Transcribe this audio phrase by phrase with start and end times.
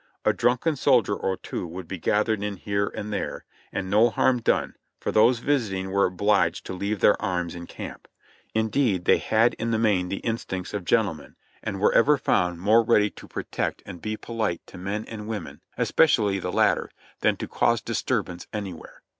[0.25, 4.41] A drunken soldier or two would be gathered in here and there, and no harm
[4.41, 8.07] done, for those visiting were obliged to leave their arms in camp.
[8.55, 12.59] Indeed, they had in the main the in stincts of gentlemen, and were ever found
[12.59, 15.05] more ready to protect I02 JOHNNY REB AND BILLY YANK and be polite to men
[15.05, 16.89] and women, especially the latter,
[17.19, 19.03] than to cause disturbance anywhere.